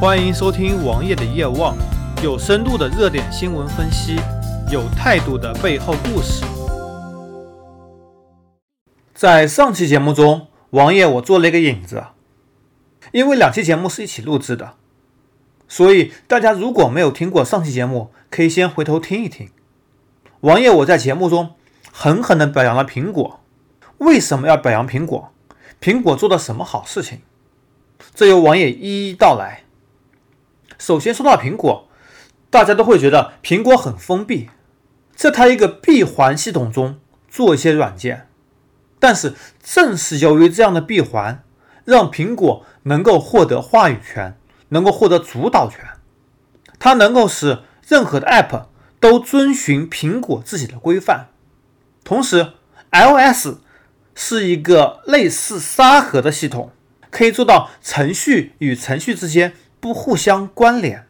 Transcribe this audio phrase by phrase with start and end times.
[0.00, 1.76] 欢迎收听王爷的夜望，
[2.24, 4.16] 有深度的热点新闻分析，
[4.72, 6.42] 有态度的背后故事。
[9.12, 12.02] 在上期节目中，王爷我做了一个引子，
[13.12, 14.72] 因为两期节目是一起录制的，
[15.68, 19.50] 所以大家如果没有听过上期节目，可以先回头听一听。
[20.40, 21.50] 王爷我在节目中
[21.92, 23.40] 狠狠地表扬了苹果，
[23.98, 25.30] 为什么要表扬苹果？
[25.78, 27.18] 苹果做了什么好事情？
[28.14, 29.64] 这由王爷一一道来。
[30.80, 31.86] 首先说到苹果，
[32.48, 34.48] 大家都会觉得苹果很封闭，
[35.14, 36.98] 在它一个闭环系统中
[37.28, 38.26] 做一些软件。
[38.98, 41.44] 但是正是由于这样的闭环，
[41.84, 44.38] 让苹果能够获得话语权，
[44.70, 45.84] 能够获得主导权。
[46.78, 48.64] 它能够使任何的 App
[48.98, 51.28] 都遵循苹果自己的规范。
[52.02, 52.54] 同时
[52.90, 53.58] ，iOS
[54.14, 56.72] 是一个类似沙盒的系统，
[57.10, 59.52] 可以做到程序与程序之间。
[59.80, 61.06] 不互相关联，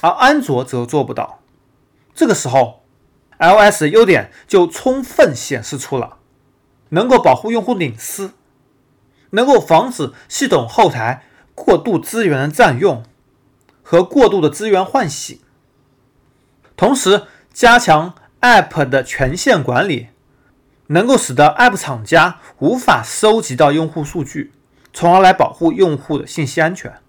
[0.00, 1.40] 而安卓则做不到。
[2.14, 2.82] 这个时候
[3.38, 6.18] ，iOS 的优点就充分显示出了：
[6.90, 8.32] 能够保护用户隐私，
[9.30, 13.04] 能够防止系统后台过度资源的占用。
[13.84, 15.42] 和过度的资源换洗，
[16.76, 20.08] 同时加强 App 的权限管理，
[20.86, 24.52] 能够使得 App 厂家无法收集到用户数据，
[24.94, 27.01] 从而来保护用户的信息安全。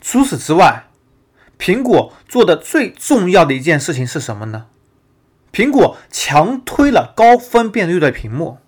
[0.00, 0.84] 除此之外，
[1.58, 4.66] 苹果做的最重要的一件事情是什么呢？
[5.52, 8.58] 苹果强推了高分辨率的屏幕，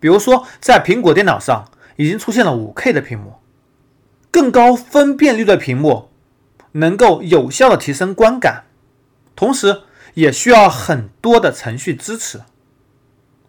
[0.00, 3.36] 比如说在苹果电脑上已经出现了 5K 的屏幕。
[4.30, 6.10] 更高分辨率的屏幕
[6.72, 8.64] 能够有效的提升观感，
[9.36, 9.82] 同时
[10.14, 12.42] 也需要很多的程序支持。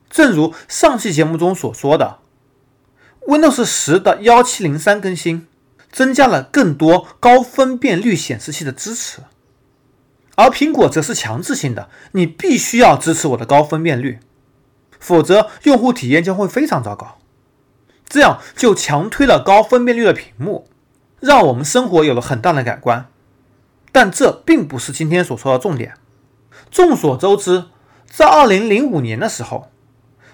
[0.07, 2.19] 正如上期节目中所说的
[3.27, 5.47] ，Windows 十的1703更新。
[5.95, 9.19] 增加了更多高分辨率显示器的支持，
[10.35, 14.19] 而苹果则是强制性的，你必须要支持我的高分辨率，
[14.99, 17.17] 否则用户体验将会非常糟糕。
[18.09, 20.67] 这样就强推了高分辨率的屏幕，
[21.21, 23.07] 让我们生活有了很大的改观。
[23.93, 25.93] 但这并不是今天所说的重点。
[26.69, 27.67] 众所周知，
[28.05, 29.71] 在2005年的时候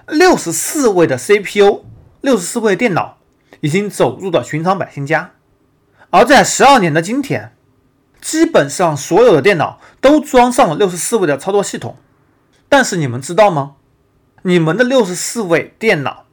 [0.08, 1.86] ，64位的 CPU、
[2.24, 3.20] 64位电脑
[3.60, 5.34] 已经走入了寻常百姓家。
[6.12, 7.56] 而在十二年的今天，
[8.22, 11.96] 基本上所有的电脑都装上了六十四位的操作系统。
[12.68, 13.76] 但是你们知道吗？
[14.44, 16.26] 你们的六十四位电脑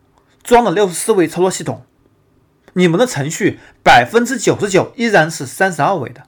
[0.43, 1.85] 装了六十四位操作系统，
[2.73, 6.23] 你们的程序百分之九十九依然是三十二位的。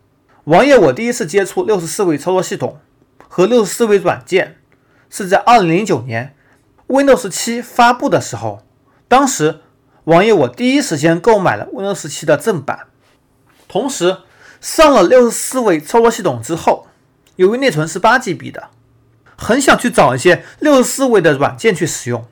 [0.45, 2.79] 王爷，我第一次接触六十四位操作系统
[3.29, 4.59] 和六十四位软件
[5.09, 6.37] 是在二零零九年
[6.87, 8.63] Windows 七发布的时候。
[9.09, 9.59] 当时，
[10.05, 12.87] 王爷我第一时间购买了 Windows 七的正版。
[13.71, 14.19] 同时，
[14.61, 16.89] 上了六十四位操作系统之后，
[17.37, 18.71] 由于内存是八 GB 的，
[19.39, 22.27] 很想去找一些六十四位的软件去使用，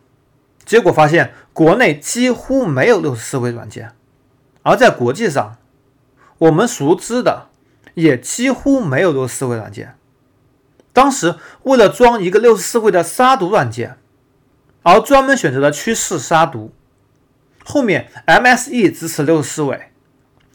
[0.65, 3.93] 结果发现国内几乎没有六十四位软件，
[4.65, 5.59] 而在国际上，
[6.38, 7.47] 我们熟知的
[7.94, 9.94] 也几乎没有六十四位软件。
[10.93, 13.97] 当时为了装一个六十四位的杀毒软件，
[14.82, 16.72] 而专门选择了趋势杀毒，
[17.65, 19.93] 后面 MSE 支持六十四位，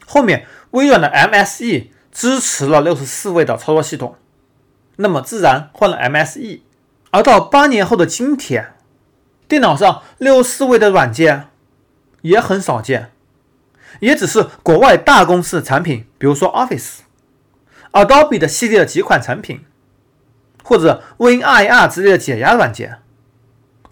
[0.06, 0.46] 后面。
[0.74, 4.16] 微软的 MSE 支持了六十四位的操作系统，
[4.96, 6.62] 那么自然换了 MSE。
[7.12, 8.74] 而到八年后的今天，
[9.46, 11.50] 电脑上六十四位的软件
[12.22, 13.12] 也很少见，
[14.00, 17.02] 也只是国外大公司的产品，比如说 Office、
[17.92, 19.64] Adobe 的系列的几款产品，
[20.64, 22.98] 或者 WinRAR 之类的解压软件。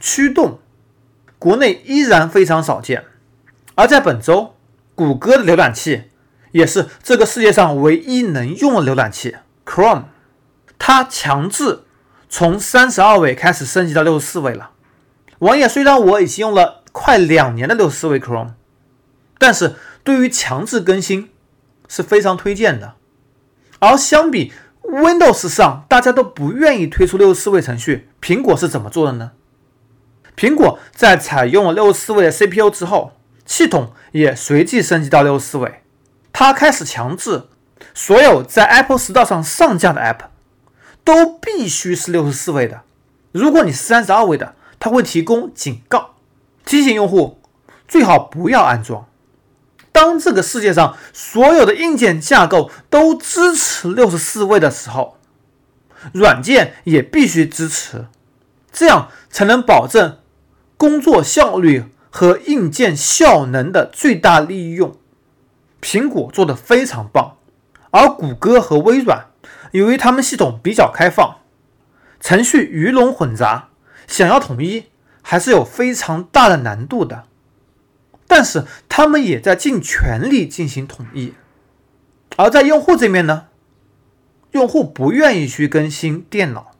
[0.00, 0.58] 驱动
[1.38, 3.04] 国内依然非常少见。
[3.76, 4.56] 而在本周，
[4.94, 6.04] 谷歌的浏览器。
[6.52, 10.04] 也是这个世界上唯一能用的浏览器 Chrome，
[10.78, 11.84] 它强制
[12.28, 14.72] 从三十二位开始升级到六十四位了。
[15.38, 18.50] 王爷虽然我已经用了快两年的六十四位 Chrome，
[19.38, 21.30] 但是对于强制更新
[21.88, 22.96] 是非常推荐的。
[23.78, 24.52] 而相比
[24.82, 29.30] Windows 上大家都不愿意推出六十四位程序，苹果是怎么做的呢？
[30.36, 33.12] 苹果在采用了六十四位的 CPU 之后，
[33.52, 35.82] 系统也随即升级到六十四位。
[36.32, 37.48] 它开始强制
[37.92, 40.30] 所有在 Apple Store 上上架的 App
[41.04, 42.80] 都必须是六十四位的。
[43.30, 46.14] 如果你是三十二位的，它会提供警告，
[46.64, 47.42] 提醒用户
[47.86, 49.06] 最好不要安装。
[49.92, 55.18] 当这个世界上所有的硬件架构都支持六十四位的时候，
[56.14, 58.06] 软件也必须支持，
[58.72, 60.16] 这样才能保证
[60.78, 64.96] 工作效率和硬件效能的最大利用。
[65.80, 67.38] 苹果做的非常棒，
[67.90, 69.30] 而谷歌和微软
[69.72, 71.38] 由于他们系统比较开放，
[72.20, 73.70] 程序鱼龙混杂，
[74.06, 74.84] 想要统一
[75.22, 77.24] 还是有非常大的难度的。
[78.28, 81.34] 但是他们也在尽全力进行统一。
[82.36, 83.46] 而在用户这边呢，
[84.52, 86.72] 用户不愿意去更新电脑，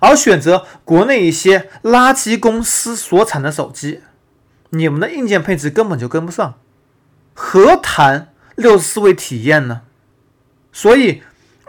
[0.00, 4.02] 而选择国内一些垃圾公司所产的手机，
[4.70, 6.54] 你们的硬件配置根本就跟不上，
[7.34, 9.82] 何谈六十四位体验呢？
[10.72, 11.22] 所以，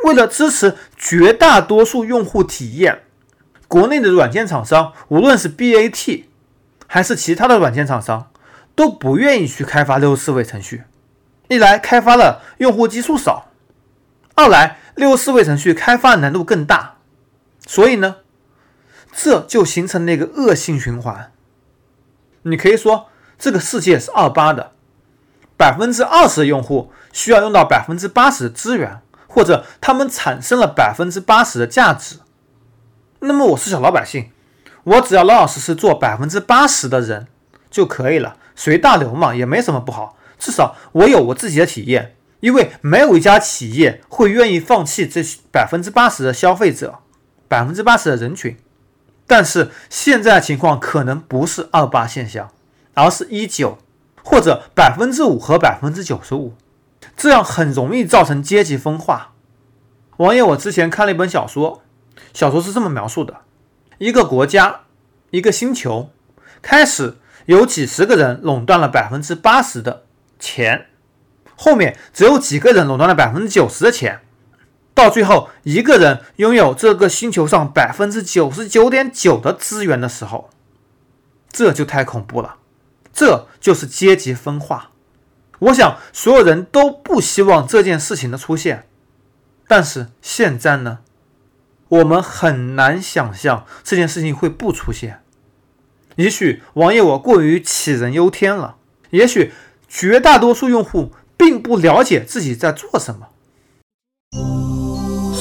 [0.03, 3.03] 为了支持绝大多数用户体验，
[3.67, 6.25] 国内的软件厂商，无论是 BAT
[6.87, 8.31] 还是其他的软件厂商，
[8.75, 10.83] 都不愿意去开发六十四位程序。
[11.47, 13.49] 一来开发的用户基数少，
[14.35, 16.97] 二来六十四位程序开发难度更大，
[17.65, 18.17] 所以呢，
[19.13, 21.31] 这就形成了一个恶性循环。
[22.43, 23.07] 你可以说
[23.37, 24.71] 这个世界是二八的，
[25.57, 32.17] 百分之二十的用户需要用到百分之八十的资源，或者他们产生了百分之八十的价值。
[33.19, 34.31] 那么我是小老百姓，
[34.83, 37.27] 我只要老老实实做百分之八十的人
[37.69, 40.17] 就可以了，随大流嘛，也没什么不好。
[40.37, 45.21] 至少我有我自己的体验，因为没有一家企业会愿意放弃这
[45.51, 46.99] 百分之八十的消费者，
[47.49, 48.57] 百分之八十的人群。
[49.29, 52.49] 但是现在情况可能不是二八现象，
[52.95, 53.77] 而是一九
[54.23, 56.55] 或者百分之五和百分之九十五，
[57.15, 59.33] 这样很容易造成阶级分化。
[60.17, 61.83] 王爷，我之前看了一本小说，
[62.33, 63.41] 小说是这么描述的：
[63.99, 64.81] 一个国家，
[65.29, 66.09] 一个星球，
[66.63, 70.05] 开始有几十个人垄断了百分之八十的。
[70.39, 70.87] 钱，
[71.55, 74.21] 后面只有几个人垄断了百分之九十的钱，
[74.93, 80.49] 到最后一个人拥有这个星球上百分之九十九点九的资源的时候，
[81.51, 82.57] 这就太恐怖了。
[83.13, 84.91] 这就是阶级分化。
[85.59, 88.87] 我想所有人都不希望这件事情的出现，
[89.67, 90.99] 但是现在呢，
[91.87, 95.21] 我们很难想象这件事情会不出现。
[96.15, 98.77] 也许王爷我过于杞人忧天了，
[99.11, 99.51] 也许。
[99.91, 103.29] 绝大多数用户并不了解自己在做什么。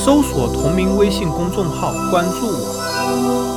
[0.04, 3.47] 搜索同名微信公众号，关注我。